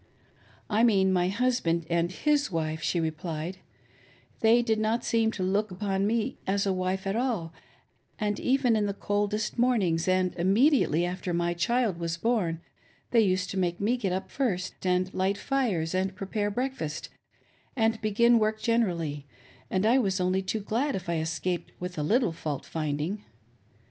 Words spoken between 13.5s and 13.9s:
to make